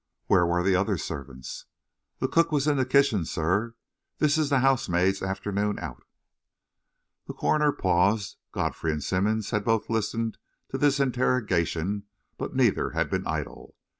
"Where 0.25 0.47
were 0.47 0.63
the 0.63 0.75
other 0.75 0.97
servants?" 0.97 1.65
"The 2.17 2.27
cook 2.27 2.51
was 2.51 2.65
in 2.65 2.75
the 2.77 2.87
kitchen, 2.87 3.23
sir. 3.23 3.75
This 4.17 4.35
is 4.35 4.49
the 4.49 4.61
housemaid's 4.61 5.21
afternoon 5.21 5.77
out." 5.77 6.01
The 7.27 7.35
coroner 7.35 7.71
paused. 7.71 8.37
Godfrey 8.51 8.91
and 8.91 9.03
Simmonds 9.03 9.51
had 9.51 9.63
both 9.63 9.91
listened 9.91 10.39
to 10.69 10.79
this 10.79 10.99
interrogation, 10.99 12.05
but 12.39 12.55
neither 12.55 12.89
had 12.97 13.11
been 13.11 13.27
idle. 13.27 13.75